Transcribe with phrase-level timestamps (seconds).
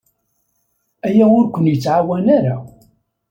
[1.07, 2.57] Aya ur ken-yettɛawan ara.